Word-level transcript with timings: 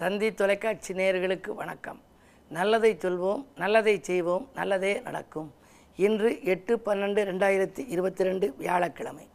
தந்தி 0.00 0.28
தொலைக்காட்சி 0.34 0.92
நேயர்களுக்கு 0.98 1.50
வணக்கம். 1.54 1.98
நல்லதை 2.48 2.90
சொல்வோம் 3.02 3.44
நல்லதை 3.56 3.98
செய்வோம் 4.02 4.44
நல்லதே 4.54 5.00
நடக்கும். 5.00 5.48
இன்று 5.96 6.42
எட்டு 6.52 6.74
பன்னெண்டு 6.86 7.20
ரெண்டாயிரத்தி 7.30 7.82
இருபத்தி 7.94 8.22
ரெண்டு 8.24 8.54
வியாழக்கிழமை. 8.58 9.26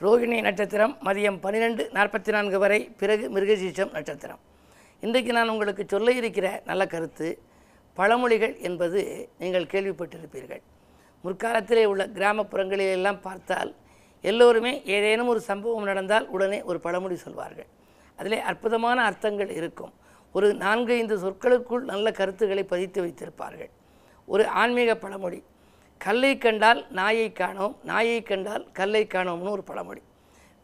ரோகிணி 0.00 0.40
நட்சத்திரம் 0.46 0.96
மதியம் 1.04 1.38
பன்னிரெண்டு 1.40 1.90
நாற்பத்தி 1.92 2.32
நான்கு 2.36 2.58
வரை 2.58 2.80
பிறகு 3.02 3.30
மிருகசீஷம் 3.36 3.92
நட்சத்திரம். 3.92 4.40
இன்றைக்கு 5.00 5.32
நான் 5.32 5.48
உங்களுக்கு 5.48 5.86
சொல்ல 5.86 6.12
இருக்கிற 6.12 6.62
நல்ல 6.64 6.86
கருத்து 6.86 7.28
பழமொழிகள் 7.96 8.56
என்பது 8.58 9.28
நீங்கள் 9.38 9.70
கேள்விப்பட்டிருப்பீர்கள். 9.74 10.62
முற்காலத்திலே 11.24 11.84
உள்ள 11.84 12.06
கிராமப்புறங்களில் 12.06 12.94
எல்லாம் 12.98 13.20
பார்த்தால் 13.20 13.74
எல்லோருமே 14.20 14.74
ஏதேனும் 14.96 15.26
ஒரு 15.26 15.40
சம்பவம் 15.40 15.84
நடந்தால் 15.84 16.28
உடனே 16.28 16.62
ஒரு 16.62 16.80
பழமொழி 16.80 17.16
சொல்வார்கள். 17.16 17.70
அதிலே 18.16 18.40
அற்புதமான 18.40 19.04
அர்த்தங்கள் 19.04 19.50
இருக்கும். 19.60 19.94
ஒரு 20.32 20.54
நான்கு 20.54 20.92
ஐந்து 20.92 21.18
சொற்களுக்குள் 21.18 21.84
நல்ல 21.92 22.10
கருத்துக்களை 22.10 22.64
பதித்து 22.64 22.98
வைத்திருப்பார்கள். 23.04 23.70
ஒரு 24.26 24.46
ஆன்மீக 24.46 24.96
பழமொழி 24.96 25.40
கல்லை 25.98 26.38
கண்டால் 26.38 26.86
நாயை 26.90 27.32
காணோம் 27.32 27.76
நாயை 27.82 28.22
கண்டால் 28.22 28.64
கல்லை 28.72 29.06
காணோம்னு 29.06 29.50
ஒரு 29.50 29.62
பழமொழி. 29.62 30.02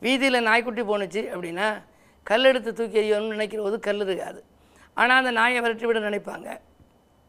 வீதியில் 0.01 0.43
நாய்க்குட்டி 0.43 0.83
போணுச்சு 0.83 1.23
அப்படின்னா 1.35 1.69
கல் 2.23 2.45
எடுத்து 2.45 2.73
தூக்கி 2.73 2.99
எறியணும்னு 3.01 3.37
நினைக்கிற 3.37 3.63
போது 3.63 3.79
கல் 3.81 4.01
இருக்காது. 4.01 4.45
ஆனால் 4.95 5.19
அந்த 5.19 5.31
நாயை 5.31 5.61
விரட்டி 5.61 5.87
விட 5.87 5.99
நினைப்பாங்க. 5.99 6.61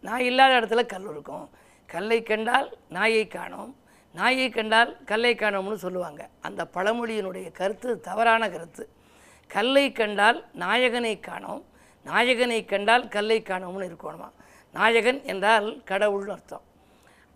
நாய் 0.01 0.25
இல்லாத 0.25 0.53
இடத்துல 0.59 0.85
கல் 0.85 1.09
இருக்கும். 1.09 1.49
கல்லை 1.85 2.23
கண்டால் 2.23 2.77
நாயை 2.89 3.27
காணோம் 3.27 3.75
நாயை 4.13 4.49
கண்டால் 4.49 5.03
கல்லை 5.03 5.35
காணோம்னு 5.35 5.73
சொல்லுவாங்க. 5.73 6.29
அந்த 6.41 6.67
பழமொழியினுடைய 6.73 7.51
கருத்து 7.51 7.99
தவறான 7.99 8.49
கருத்து. 8.49 8.89
கல்லை 9.47 9.91
கண்டால் 9.91 10.45
நாயகனை 10.53 11.19
காணோம் 11.19 11.63
நாயகனை 12.09 12.59
கண்டால் 12.65 13.07
கல்லை 13.15 13.37
காணோம்னு 13.41 13.87
இருக்கணுமா? 13.89 14.29
நாயகன் 14.73 15.19
என்றால் 15.31 15.67
கடவுள்னு 15.91 16.33
அர்த்தம். 16.35 16.65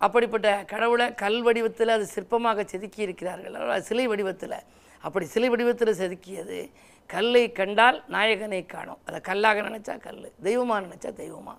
அப்படிப்பட்ட 0.04 0.48
கடவுளை 0.72 1.06
கல் 1.22 1.40
வடிவத்தில் 1.46 1.94
அது 1.96 2.04
சிற்பமாக 2.14 2.64
செதுக்கி 2.72 3.00
இருக்கிறார்கள். 3.06 3.56
சிலை 3.88 4.06
வடிவத்தில். 4.12 4.56
அப்படி 5.06 5.26
சிலை 5.34 5.48
வடிவத்தில் 5.48 5.98
செதுக்கியது 6.00 6.58
கல்லை 7.06 7.44
கண்டால் 7.52 7.98
நாயகனை 8.14 8.66
காணும். 8.66 9.00
அதை 9.06 9.20
கல்லாக 9.28 9.62
நினச்சா 9.68 9.94
கல் 10.06 10.20
தெய்வமாக 10.42 10.86
நினச்சா 10.86 11.10
தெய்வமா? 11.22 11.54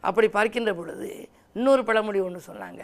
அப்படி 0.00 0.28
பார்க்கின்ற 0.28 0.74
பொழுது 0.74 1.10
இன்னொரு 1.54 1.84
பழமொழி 1.84 2.20
ஒன்று 2.20 2.40
சொன்னாங்க. 2.50 2.82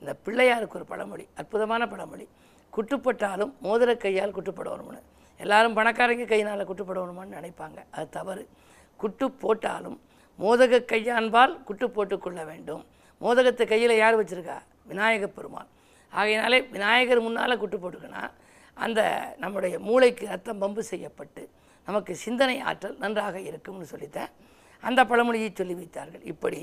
இந்த 0.00 0.12
பிள்ளையாருக்கு 0.26 0.78
ஒரு 0.80 0.86
பழமொழி 0.92 1.24
அற்புதமான 1.40 1.82
பழமொழி. 1.92 2.26
குட்டுப்பட்டாலும் 2.76 3.52
மோதிர 3.62 3.90
கையால் 3.96 4.36
குட்டுப்படணும்னு. 4.36 5.00
எல்லாரும் 5.44 5.76
பணக்காரங்க 5.76 6.24
கையினால் 6.32 6.68
குட்டுப்படணுமான்னு 6.68 7.36
நினைப்பாங்க. 7.38 7.78
அது 7.90 8.08
தவறு. 8.18 8.44
குட்டு 9.04 9.26
போட்டாலும் 9.30 9.96
மோதக 10.38 10.84
கையான்பால் 10.84 11.62
குட்டு 11.62 11.86
போட்டுக்கொள்ள 11.90 12.44
வேண்டும். 12.44 12.82
மோதகத்தை 13.18 13.64
கையில் 13.66 13.96
யார் 13.96 14.16
வச்சுருக்கா? 14.20 14.56
விநாயகப் 14.86 15.34
பெருமான் 15.36 15.70
ஆகையினாலே 16.12 16.58
விநாயகர் 16.62 17.20
முன்னால் 17.20 17.58
குட்டு 17.58 17.76
போட்டுக்கணும் 17.76 18.30
அந்த 18.74 19.00
நம்முடைய 19.38 19.78
மூளைக்கு 19.78 20.26
ரத்தம் 20.26 20.60
பம்பு 20.62 20.78
செய்யப்பட்டு 20.78 21.42
நமக்கு 21.86 22.12
சிந்தனை 22.16 22.60
ஆற்றல் 22.60 22.96
நன்றாக 22.96 23.40
இருக்கும்னு 23.40 23.86
சொல்லித்தேன் 23.90 24.30
அந்த 24.80 25.00
பழமொழியை 25.04 25.50
சொல்லி 25.54 25.74
வைத்தார்கள். 25.74 26.24
இப்படி 26.24 26.60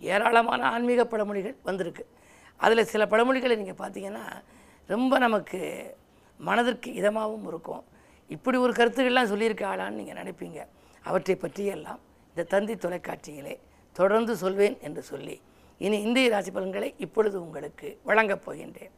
ஏராளமான 0.00 0.62
ஆன்மீக 0.68 1.04
பழமொழிகள் 1.04 1.56
வந்திருக்கு. 1.62 2.04
அதில் 2.56 2.90
சில 2.92 3.06
பழமொழிகளை 3.06 3.56
நீங்கள் 3.56 3.80
பார்த்தீங்கன்னா 3.82 4.26
ரொம்ப 4.86 5.18
நமக்கு 5.18 5.60
மனதிற்கு 6.38 6.90
இதமாகவும் 6.90 7.46
இருக்கும். 7.46 7.84
இப்படி 8.28 8.58
ஒரு 8.58 8.72
கருத்துக்கள்லாம் 8.72 9.30
சொல்லியிருக்காளான்னு 9.32 9.98
நீங்கள் 10.00 10.20
நினைப்பீங்க. 10.22 10.60
அவற்றை 11.02 11.36
பற்றியெல்லாம் 11.36 12.00
இந்த 12.28 12.42
தந்தி 12.42 12.74
தொலைக்காட்சியிலே 12.74 13.58
தொடர்ந்து 13.92 14.36
சொல்வேன் 14.36 14.78
என்று 14.80 15.02
சொல்லி 15.02 15.40
இனி 15.78 16.02
இந்திய 16.02 16.28
ராசி 16.28 16.50
பலன்களை 16.50 16.94
இப்பொழுது 16.98 17.40
உங்களுக்கு 17.42 17.98
வழங்கப் 18.02 18.50
போகின்றேன். 18.50 18.90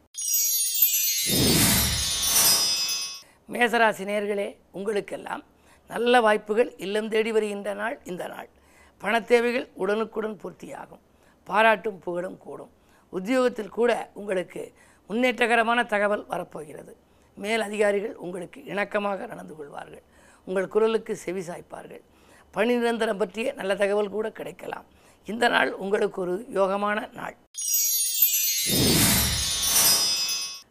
மேசராசி 3.51 4.03
நேர்களே 4.09 4.57
உங்களுக்கெல்லாம் 4.71 5.43
நல்ல 5.87 6.21
வாய்ப்புகள் 6.21 6.75
இல்லம் 6.77 7.09
தேடி 7.09 7.31
வருகின்ற 7.31 7.73
நாள் 7.73 7.99
இந்த 8.03 8.27
நாள். 8.27 8.49
பண 8.97 9.21
தேவைகள் 9.21 9.69
உடனுக்குடன் 9.73 10.39
பூர்த்தியாகும். 10.43 11.03
பாராட்டும் 11.43 11.99
புகழும் 11.99 12.37
கூடும். 12.37 12.71
உத்தியோகத்தில் 13.09 13.69
கூட 13.69 14.09
உங்களுக்கு 14.13 14.73
முன்னேற்றகரமான 15.09 15.85
தகவல் 15.85 16.25
வரப்போகிறது. 16.25 16.97
மேல் 17.35 17.61
அதிகாரிகள் 17.61 18.15
உங்களுக்கு 18.15 18.61
இணக்கமாக 18.61 19.27
நடந்து 19.27 19.55
கொள்வார்கள். 19.55 20.01
உங்கள் 20.47 20.71
குரலுக்கு 20.73 21.13
செவி 21.25 21.41
சாய்ப்பார்கள். 21.49 22.03
பணி 22.55 22.73
நிரந்தரம் 22.79 23.21
பற்றிய 23.21 23.53
நல்ல 23.59 23.75
தகவல் 23.81 24.13
கூட 24.15 24.27
கிடைக்கலாம். 24.39 24.87
இந்த 25.31 25.45
நாள் 25.53 25.71
உங்களுக்கு 25.83 26.19
ஒரு 26.25 26.33
யோகமான 26.57 26.97
நாள். 27.19 27.35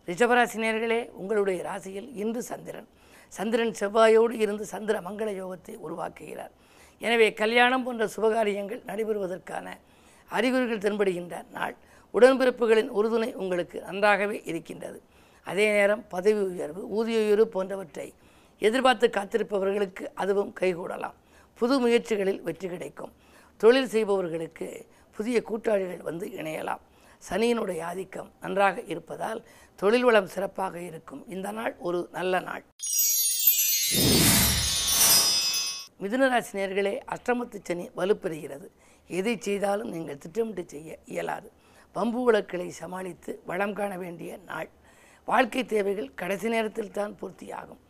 ரிஷபராசினியர்களே 0.08 1.00
உங்களுடைய 1.20 1.58
ராசியில் 1.68 2.08
இன்று 2.22 2.40
சந்திரன். 2.50 2.88
சந்திரன் 3.36 3.74
செவ்வாயோடு 3.80 4.34
இருந்து 4.44 4.64
சந்திர 4.72 4.96
மங்கள 5.08 5.28
யோகத்தை 5.42 5.74
உருவாக்குகிறார். 5.86 6.52
எனவே 7.00 7.28
கல்யாணம் 7.42 7.84
போன்ற 7.86 8.04
சுபகாரியங்கள் 8.14 8.82
நடைபெறுவதற்கான 8.90 9.66
அறிகுறிகள் 10.36 10.84
தென்படுகின்ற 10.84 11.36
நாள். 11.56 11.74
உடன்பிறப்புகளின் 12.14 12.90
உறுதுணை 12.98 13.30
உங்களுக்கு 13.42 13.76
நன்றாகவே 13.88 14.36
இருக்கின்றது. 14.50 14.98
அதே 15.46 15.66
நேரம் 15.76 16.02
பதவி 16.14 16.40
உயர்வு 16.50 16.82
ஊதிய 16.98 17.20
உயர்வு 17.26 17.46
போன்றவற்றை 17.54 18.08
எதிர்பார்த்து 18.68 19.06
காத்திருப்பவர்களுக்கு 19.16 20.04
அதுவும் 20.22 20.52
கைகூடலாம். 20.60 21.16
புது 21.58 21.74
முயற்சிகளில் 21.84 22.40
வெற்றி 22.46 22.68
கிடைக்கும். 22.72 23.12
தொழில் 23.60 23.90
செய்பவர்களுக்கு 23.94 24.66
புதிய 25.16 25.36
கூட்டாளிகள் 25.48 26.02
வந்து 26.08 26.26
இணையலாம். 26.40 26.82
சனியினுடைய 27.28 27.80
ஆதிக்கம் 27.90 28.30
நன்றாக 28.42 28.82
இருப்பதால் 28.92 29.40
தொழில் 29.80 30.06
வளம் 30.08 30.30
சிறப்பாக 30.34 30.76
இருக்கும். 30.90 31.22
இந்த 31.34 31.48
நாள் 31.58 31.74
ஒரு 31.88 32.00
நல்ல 32.18 32.40
நாள். 32.48 32.64
மிதுனராசி 36.02 36.52
நேர்களே 36.58 36.94
அஷ்டமத்து 37.14 37.58
சனி 37.68 37.84
வலுப்பெறுகிறது. 37.98 38.66
எதை 39.18 39.34
செய்தாலும் 39.46 39.92
நீங்கள் 39.94 40.20
திட்டமிட்டு 40.24 40.64
செய்ய 40.74 40.98
இயலாது. 41.12 41.48
பம்பு 41.96 42.20
வழக்குகளை 42.26 42.68
சமாளித்து 42.82 43.32
வளம் 43.50 43.74
காண 43.78 43.92
வேண்டிய 44.04 44.38
நாள். 44.50 44.70
வாழ்க்கை 45.30 45.64
தேவைகள் 45.72 46.10
கடைசி 46.20 46.48
நேரத்தில் 46.54 46.94
தான் 46.98 47.16
பூர்த்தியாகும். 47.20 47.80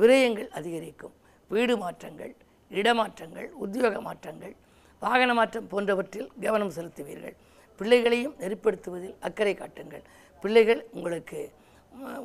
விரயங்கள் 0.00 0.50
அதிகரிக்கும். 0.58 1.14
வீடு 1.50 1.74
மாற்றங்கள் 1.82 2.34
இடமாற்றங்கள் 2.70 3.48
உத்தியோக 3.64 3.96
மாற்றங்கள் 4.08 4.54
வாகன 5.02 5.30
மாற்றம் 5.38 5.66
போன்றவற்றில் 5.72 6.28
கவனம் 6.44 6.74
செலுத்துவீர்கள். 6.76 7.36
பிள்ளைகளையும் 7.78 8.34
நெறிப்படுத்துவதில் 8.42 9.16
அக்கறை 9.28 9.54
காட்டுங்கள். 9.54 10.04
பிள்ளைகள் 10.42 10.80
உங்களுக்கு 10.96 11.40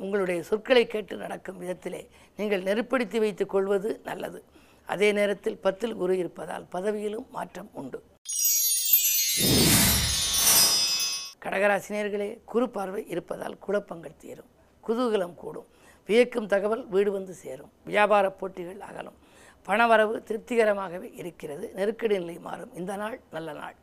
உங்களுடைய 0.04 0.42
சொற்களை 0.50 0.84
கேட்டு 0.86 1.14
நடக்கும் 1.24 1.60
விதத்திலே 1.62 2.02
நீங்கள் 2.38 2.66
நெருப்படுத்தி 2.68 3.18
வைத்துக் 3.24 3.52
கொள்வது 3.54 3.90
நல்லது. 4.08 4.40
அதே 4.92 5.08
நேரத்தில் 5.18 5.58
பத்தில் 5.64 5.96
குரு 6.00 6.14
இருப்பதால் 6.22 6.66
பதவியிலும் 6.74 7.26
மாற்றம் 7.36 7.70
உண்டு. 7.80 7.98
கடகராசினியர்களே 11.42 12.30
குறு 12.52 12.68
பார்வை 12.76 13.02
இருப்பதால் 13.14 13.58
குழப்பங்கள் 13.66 14.20
தீரும். 14.22 14.50
குதூகலம் 14.86 15.36
கூடும். 15.42 15.68
வியக்கும் 16.08 16.46
தகவல் 16.46 16.86
வீடு 16.86 17.12
வந்து 17.12 17.34
சேரும். 17.34 17.72
வியாபார 17.84 18.30
போட்டிகள் 18.30 18.80
அகலும். 18.80 19.16
பணவரவு 19.66 20.22
திருப்திகரமாகவே 20.28 21.10
இருக்கிறது. 21.14 21.72
நெருக்கடி 21.74 22.18
நிலை 22.18 22.38
மாறும். 22.38 22.74
இந்த 22.74 22.96
நாள் 22.96 23.20
நல்ல 23.30 23.52
நாள். 23.52 23.74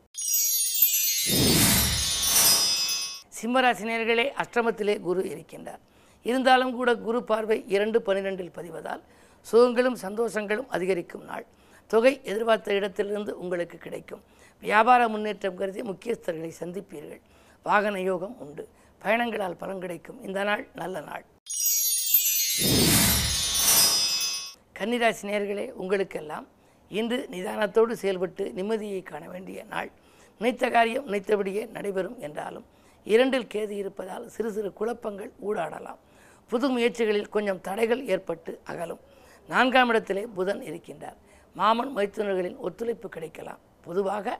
சிம்மராசினியர்களே 3.41 4.25
அஷ்டமத்திலே 4.41 4.99
குரு 4.99 5.21
இருக்கின்றார். 5.21 5.81
இருந்தாலும் 6.23 6.73
கூட 6.73 6.95
குரு 6.95 7.23
பார்வை 7.23 7.63
இரண்டு 7.67 7.99
பன்னிரெண்டில் 8.05 8.51
பதிவதால் 8.55 9.03
சுகங்களும் 9.51 9.97
சந்தோஷங்களும் 10.01 10.67
அதிகரிக்கும் 10.67 11.23
நாள். 11.23 11.45
தொகை 11.87 12.19
எதிர்பார்த்த 12.23 12.73
இடத்திலிருந்து 12.73 13.39
உங்களுக்கு 13.39 13.77
கிடைக்கும். 13.77 14.23
வியாபார 14.59 15.07
முன்னேற்றம் 15.07 15.57
கருதி 15.57 15.81
முக்கியஸ்தர்களை 15.81 16.51
சந்திப்பீர்கள். 16.59 17.21
வாகன 17.63 18.01
யோகம் 18.01 18.39
உண்டு. 18.39 18.69
பயணங்களால் 18.99 19.57
பலன் 19.57 19.79
கிடைக்கும். 19.79 20.23
இந்த 20.23 20.43
நாள் 20.43 20.67
நல்ல 20.75 20.99
நாள். 20.99 21.25
கன்னிராசி 24.79 25.23
நேர்களே 25.23 25.71
உங்களுக்கெல்லாம் 25.71 26.47
இன்று 26.89 27.27
நிதானத்தோடு 27.31 27.91
செயல்பட்டு 27.91 28.53
நிம்மதியை 28.55 29.03
காண 29.03 29.29
வேண்டிய 29.29 29.63
நாள். 29.63 29.89
நினைத்த 30.39 30.69
காரியம் 30.69 31.05
நினைத்தபடியே 31.05 31.65
நடைபெறும் 31.65 32.19
என்றாலும் 32.19 32.65
இரண்டில் 33.03 33.47
கேது 33.53 33.69
இருப்பதால் 33.69 34.29
சிறு 34.29 34.51
சிறு 34.51 34.73
குழப்பங்கள் 34.73 35.31
ஊடாடலாம். 35.47 35.99
புது 36.47 36.69
முயற்சிகளில் 36.69 37.29
கொஞ்சம் 37.29 37.61
தடைகள் 37.61 38.07
ஏற்பட்டு 38.07 38.59
அகலும். 38.63 38.99
நான்காம் 39.47 39.89
இடத்திலே 39.89 40.25
புதன் 40.25 40.61
இருக்கின்றார். 40.61 41.17
மாமன் 41.53 41.95
மைத்துனர்களின் 41.97 42.57
ஒத்துழைப்பு 42.57 43.09
கிடைக்கலாம். 43.09 43.59
பொதுவாக 43.81 44.39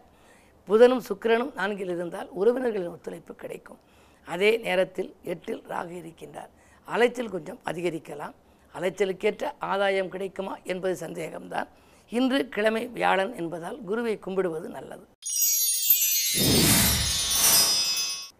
புதனும் 0.67 1.03
சுக்கிரனும் 1.09 1.53
நான்கில் 1.53 1.89
இருந்தால் 1.89 2.29
உறவினர்களின் 2.29 2.93
ஒத்துழைப்பு 2.95 3.35
கிடைக்கும். 3.35 3.79
அதே 4.25 4.57
நேரத்தில் 4.57 5.15
எட்டில் 5.23 5.63
ராகு 5.69 5.95
இருக்கின்றார். 6.01 6.51
அலைச்சல் 6.85 7.29
கொஞ்சம் 7.29 7.59
அதிகரிக்கலாம். 7.65 8.35
அலைச்சலுக்கேற்ற 8.75 9.51
ஆதாயம் 9.71 10.09
கிடைக்குமா 10.09 10.53
என்பது 10.63 11.07
சந்தேகம்தான். 11.07 11.67
இன்று 12.09 12.39
கிழமை 12.49 12.87
வியாழன் 12.87 13.35
என்பதால் 13.35 13.77
குருவை 13.85 14.15
கும்பிடுவது 14.19 14.67
நல்லது. 14.77 15.05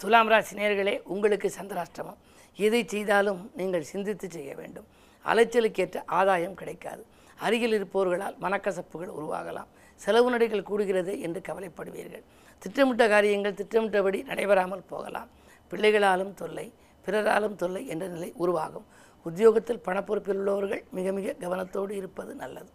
துலாம் 0.02 0.28
ராசி 0.28 0.56
நேர்களே 0.56 0.96
உங்களுக்கு 1.14 1.54
சந்திராஷ்டமம். 1.60 2.20
எதை 2.56 2.82
செய்தாலும் 2.88 3.52
நீங்கள் 3.54 3.90
சிந்தித்து 3.92 4.28
செய்ய 4.30 4.56
வேண்டும். 4.56 4.88
அலைச்சலுக்கேற்ற 5.26 5.98
ஆதாயம் 6.20 6.54
கிடைக்காது. 6.54 7.06
அருகில் 7.46 7.76
இருப்பவர்களால் 7.78 8.36
மனக்கசப்புகள் 8.42 9.14
உருவாகலாம். 9.20 9.70
செலவு 9.96 10.30
நடைகள் 10.32 10.68
கூடுகிறது 10.70 11.14
என்று 11.20 11.42
கவலைப்படுவீர்கள். 11.48 12.26
திட்டமிட்ட 12.58 13.08
காரியங்கள் 13.08 13.54
திட்டமிட்டபடி 13.54 14.20
நடைபெறாமல் 14.24 14.86
போகலாம். 14.90 15.30
பிள்ளைகளாலும் 15.72 16.34
தொல்லை 16.34 16.74
பிறராலும் 17.06 17.56
தொல்லை 17.56 17.88
என்ற 17.88 18.08
நிலை 18.08 18.30
உருவாகும். 18.44 18.86
உத்தியோகத்தில் 19.28 19.82
பணப்பொறுப்பில் 19.86 20.40
உள்ளவர்கள் 20.42 20.84
மிக 20.92 21.12
மிக 21.12 21.36
கவனத்தோடு 21.40 21.92
இருப்பது 21.92 22.36
நல்லது. 22.36 22.70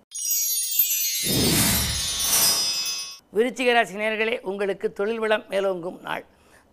விருச்சிக 3.34 3.72
ராசி 3.72 3.96
நேர்களே 3.96 4.40
உங்களுக்கு 4.50 4.92
தொழில் 4.92 5.18
வளம் 5.18 5.44
மேலோங்கும் 5.50 6.00
நாள். 6.00 6.24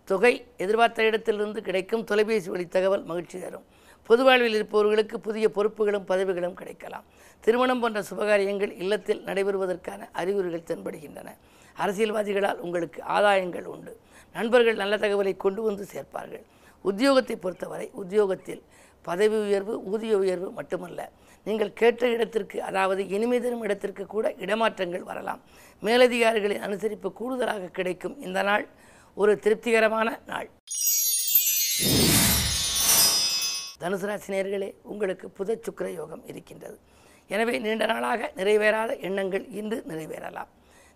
தொகை 0.04 0.32
எதிர்பார்த்த 0.56 1.02
இடத்திலிருந்து 1.02 1.62
கிடைக்கும் 1.62 2.04
தொலைபேசி 2.04 2.50
வழி 2.50 2.66
தகவல் 2.68 3.04
மகிழ்ச்சி 3.04 3.40
தரும். 3.40 3.64
பொது 4.08 4.24
வாழ்வில் 4.24 4.54
இருப்பவர்களுக்கு 4.54 5.20
புதிய 5.20 5.48
பொறுப்புகளும் 5.48 6.06
பதவிகளும் 6.10 6.54
கிடைக்கலாம். 6.54 7.04
திருமணம் 7.40 7.80
போன்ற 7.80 8.02
சுபகாரியங்கள் 8.10 8.72
இல்லத்தில் 8.82 9.24
நடைபெறுவதற்கான 9.24 10.08
அறிகுறிகள் 10.12 10.68
தென்படுகின்றன. 10.70 11.28
அரசியல்வாதிகளால் 11.76 12.62
உங்களுக்கு 12.66 13.02
ஆதாயங்கள் 13.02 13.64
உண்டு. 13.64 14.00
நண்பர்கள் 14.32 14.74
நல்ல 14.74 14.96
தகவலை 14.96 15.36
கொண்டு 15.36 15.62
வந்து 15.62 15.86
சேர்ப்பார்கள். 15.92 16.44
உத்தியோகத்தை 16.84 17.36
பொறுத்தவரை 17.40 17.90
உத்தியோகத்தில் 17.92 18.62
பதவி 19.08 19.38
உயர்வு 19.46 19.74
ஊதிய 19.92 20.14
உயர்வு 20.24 20.48
மட்டுமல்ல. 20.58 21.00
நீங்கள் 21.46 21.72
கேட்ட 21.80 22.02
இடத்திற்கு 22.14 22.56
அதாவது 22.68 23.02
இனிமை 23.16 23.38
தரும் 23.44 23.64
இடத்திற்கு 23.66 24.04
கூட 24.14 24.26
இடமாற்றங்கள் 24.44 25.04
வரலாம். 25.10 25.40
மேலதிகாரிகளின் 25.86 26.64
அனுசரிப்பு 26.66 27.08
கூடுதலாக 27.20 27.70
கிடைக்கும். 27.78 28.16
இந்த 28.26 28.40
நாள் 28.48 28.64
ஒரு 29.22 29.32
திருப்திகரமான 29.44 30.08
நாள். 30.30 30.48
தனுசு 33.82 34.06
ராசினியர்களே 34.10 34.68
உங்களுக்கு 34.92 35.26
புத 35.38 35.56
சுக்கிர 35.66 35.88
யோகம் 35.98 36.22
இருக்கின்றது. 36.30 36.78
எனவே 37.34 37.54
நீண்ட 37.64 37.86
நாளாக 37.92 38.30
நிறைவேறாத 38.38 38.92
எண்ணங்கள் 39.08 39.44
இன்று 39.60 39.78
நிறைவேறலாம். 39.90 40.50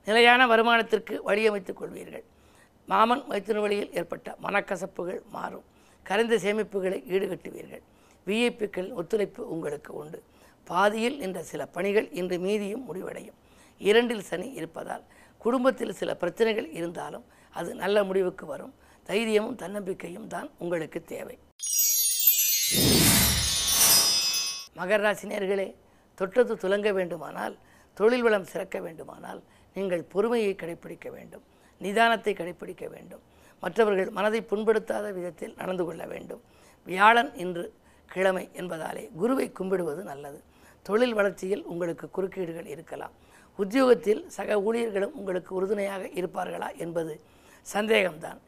நிலையான 0.06 0.46
வருமானத்திற்கு 0.52 1.14
வழியமைத்துக் 1.28 1.80
கொள்வீர்கள். 1.80 2.24
மாமன் 2.92 3.24
மைத்துன 3.30 3.60
வழியில் 3.64 3.92
ஏற்பட்ட 3.98 4.28
மனக்கசப்புகள் 4.46 5.20
மாறும். 5.36 5.66
கரைந்த 6.08 6.36
சேமிப்புகளை 6.44 6.98
ஈடுகட்டுவீர்கள். 7.14 7.84
விஐபிக்கள் 8.26 8.90
ஒத்துழைப்பு 8.92 9.48
உங்களுக்கு 9.54 9.92
உண்டு. 9.94 10.22
பாதியில் 10.64 11.16
நின்ற 11.16 11.42
சில 11.42 11.66
பணிகள் 11.66 12.08
இன்று 12.10 12.38
மீதியும் 12.38 12.84
முடிவடையும். 12.84 13.38
இரண்டில் 13.78 14.22
சனி 14.22 14.48
இருப்பதால் 14.52 15.04
குடும்பத்தில் 15.38 15.98
சில 16.00 16.14
பிரச்சனைகள் 16.16 16.68
இருந்தாலும் 16.70 17.24
அது 17.50 17.74
நல்ல 17.74 18.04
முடிவுக்கு 18.04 18.46
வரும். 18.46 18.74
தைரியமும் 19.02 19.56
தன்னம்பிக்கையும் 19.62 20.26
தான் 20.26 20.50
உங்களுக்கு 20.58 21.04
தேவை. 21.04 21.38
மகர 24.76 25.00
ராசி 25.06 25.74
தொட்டது 26.14 26.54
துலங்க 26.54 26.92
வேண்டுமானால் 26.92 27.58
தொழில் 27.94 28.22
வளம் 28.22 28.44
சிறக்க 28.44 28.80
வேண்டுமானால் 28.80 29.42
நீங்கள் 29.74 30.04
பொறுமையை 30.04 30.54
கடைப்பிடிக்க 30.54 31.10
வேண்டும். 31.10 31.42
நிதானத்தை 31.80 32.32
கடைப்பிடிக்க 32.34 32.88
வேண்டும். 32.88 33.22
மற்றவர்கள் 33.60 34.10
மனதை 34.10 34.40
புண்படுத்தாத 34.50 35.12
விதத்தில் 35.12 35.54
நடந்து 35.56 35.84
கொள்ள 35.84 36.06
வேண்டும். 36.06 36.42
வியாழன் 36.84 37.34
இன்று 37.34 37.64
கிழமை 38.14 38.44
என்பதாலே 38.60 39.04
குருவை 39.20 39.46
கும்பிடுவது 39.58 40.02
நல்லது. 40.10 40.38
தொழில் 40.86 41.14
வளர்ச்சியில் 41.18 41.64
உங்களுக்கு 41.72 42.06
குறுக்கீடுகள் 42.16 42.68
இருக்கலாம். 42.74 43.14
உத்தியோகத்தில் 43.58 44.22
சக 44.36 44.56
ஊழியர்களும் 44.66 45.14
உங்களுக்கு 45.20 45.50
உறுதுணையாக 45.58 46.02
இருப்பார்களா 46.20 46.68
என்பது 46.84 47.14
சந்தேகம்தான். 47.74 48.38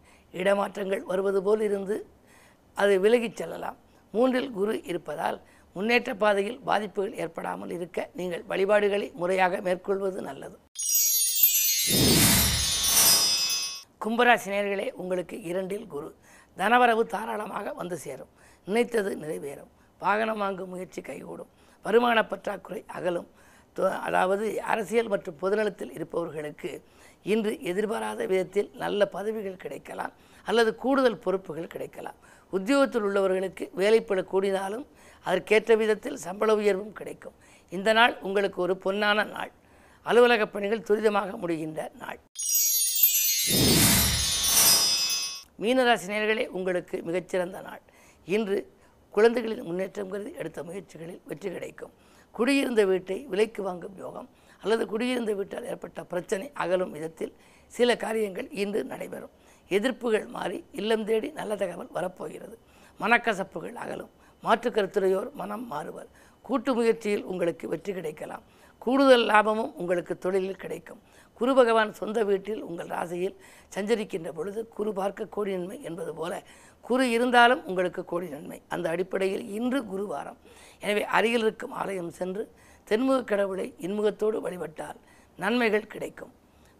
இடமாற்றங்கள் 0.40 1.02
வருவது 1.10 1.40
போல் 1.46 1.64
இருந்து 1.68 1.96
அது 2.82 2.94
விலகிச் 3.04 3.38
செல்லலாம். 3.40 3.76
மூன்றில் 4.14 4.50
குரு 4.58 4.74
இருப்பதால் 4.90 5.38
முன்னேற்ற 5.76 6.10
பாதையில் 6.22 6.58
பாதிப்புகள் 6.68 7.16
ஏற்படாமல் 7.22 7.72
இருக்க 7.76 7.98
நீங்கள் 8.18 8.44
வழிபாடுகளை 8.50 9.08
முறையாக 9.20 9.60
மேற்கொள்வது 9.66 10.20
நல்லது. 10.28 10.56
கும்பராசினியர்களே 14.04 14.90
உங்களுக்கு 14.90 15.42
இரண்டில் 15.42 15.86
குரு. 15.86 16.14
தனவரவு 16.56 17.02
தாராளமாக 17.02 17.72
வந்து 17.72 17.96
சேரும். 17.96 18.28
நினைத்தது 18.64 19.16
நிறைவேறும். 19.16 19.68
வாகனம் 19.98 20.38
வாங்கும் 20.38 20.68
முயற்சி 20.68 21.00
கைகூடும். 21.00 21.48
வருமான 21.82 22.24
பற்றாக்குறை 22.24 22.84
அகலும். 22.86 23.30
தொ- 23.76 23.98
அதாவது 23.98 24.62
அரசியல் 24.62 25.08
மற்றும் 25.08 25.36
பொதுநலத்தில் 25.42 25.92
இருப்பவர்களுக்கு 25.92 26.82
இன்று 27.22 27.62
எதிர்பாராத 27.62 28.26
விதத்தில் 28.26 28.70
நல்ல 28.74 29.06
பதவிகள் 29.06 29.56
கிடைக்கலாம். 29.56 30.12
அல்லது 30.44 30.74
கூடுதல் 30.74 31.18
பொறுப்புகள் 31.18 31.66
கிடைக்கலாம். 31.66 32.14
உத்தியோகத்தில் 32.50 33.02
உள்ளவர்களுக்கு 33.02 33.68
வேலைப்பட 33.72 34.20
கூடினாலும் 34.20 34.86
அதற்கேற்ற 35.24 35.74
விதத்தில் 35.74 36.16
சம்பள 36.16 36.54
உயர்வும் 36.54 36.92
கிடைக்கும். 36.92 37.34
இந்த 37.70 37.92
நாள் 37.92 38.18
உங்களுக்கு 38.20 38.60
ஒரு 38.60 38.80
பொன்னான 38.84 39.30
நாள். 39.30 39.52
அலுவலக 40.02 40.46
பணிகள் 40.46 40.78
துரிதமாக 40.78 41.38
முடிகின்ற 41.38 41.90
நாள். 41.98 42.18
மீனராசி 45.58 46.06
நேயர்களே 46.06 46.46
உங்களுக்கு 46.46 47.02
மிகச்சிறந்த 47.02 47.60
நாள். 47.60 47.82
இன்று 48.24 48.56
குழந்தைகளின் 49.10 49.62
முன்னேற்றம் 49.62 50.08
கருதி 50.08 50.32
எடுத்த 50.32 50.62
முயற்சிகளில் 50.62 51.20
வெற்றி 51.24 51.50
கிடைக்கும். 51.50 51.92
குடியிருந்த 52.30 52.84
வீட்டை 52.84 53.26
விலைக்கு 53.32 53.62
வாங்கும் 53.62 53.96
யோகம் 53.96 54.28
அல்லது 54.62 54.86
குடியிருந்த 54.86 55.32
வீட்டால் 55.32 55.64
ஏற்பட்ட 55.64 56.04
பிரச்சனை 56.04 56.50
அகலும் 56.54 56.90
விதத்தில் 56.90 57.34
சில 57.66 57.96
காரியங்கள் 57.96 58.48
இன்று 58.50 58.84
நடைபெறும். 58.84 59.34
எதிர்ப்புகள் 59.68 60.26
மாறி 60.26 60.64
இல்லம் 60.72 61.04
தேடி 61.04 61.28
நல்ல 61.30 61.56
தகவல் 61.56 61.92
வரப்போகிறது. 61.92 62.58
மனக்கசப்புகள் 63.00 63.76
அகலும். 63.84 64.10
மாற்றுக்கருத்துறையோர் 64.42 65.32
மனம் 65.32 65.66
மாறுவர். 65.66 66.08
கூட்டு 66.42 66.74
முயற்சியில் 66.74 67.24
உங்களுக்கு 67.24 67.68
வெற்றி 67.68 67.92
கிடைக்கலாம். 67.92 68.42
கூடுதல் 68.84 69.26
லாபமும் 69.30 69.72
உங்களுக்கு 69.80 70.14
தொழிலில் 70.24 70.62
கிடைக்கும். 70.64 71.00
குரு 71.38 71.52
பகவான் 71.58 71.92
சொந்த 72.00 72.18
வீட்டில் 72.28 72.60
உங்கள் 72.68 72.90
ராசியில் 72.94 73.36
சஞ்சரிக்கின்ற 73.74 74.30
பொழுது 74.38 74.60
குரு 74.76 74.90
பார்க்க 74.98 75.32
கோடி 75.36 75.52
நன்மை 75.56 75.78
என்பது 75.88 76.12
போல 76.18 76.32
குரு 76.88 77.04
இருந்தாலும் 77.14 77.62
உங்களுக்கு 77.70 78.02
கோடி 78.12 78.28
நன்மை. 78.34 78.58
அந்த 78.74 78.86
அடிப்படையில் 78.94 79.44
இன்று 79.58 79.80
குருவாரம் 79.92 80.38
எனவே 80.84 81.02
அருகில் 81.16 81.44
இருக்கும் 81.46 81.74
ஆலயம் 81.82 82.12
சென்று 82.20 82.44
தென்முக 82.90 83.18
கடவுளை 83.32 83.66
இன்முகத்தோடு 83.86 84.40
வழிபட்டால் 84.46 84.98
நன்மைகள் 85.38 85.92
கிடைக்கும். 85.94 86.32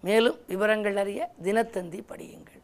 மேலும் 0.09 0.39
விவரங்கள் 0.53 1.01
அறிய 1.03 1.31
தினத்தந்தி 1.47 2.01
படியுங்கள். 2.11 2.61